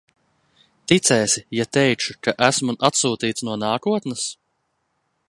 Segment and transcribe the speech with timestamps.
[0.91, 4.25] Ticēsi, ja teikšu, ka esmu atsūtīts no nākotnes?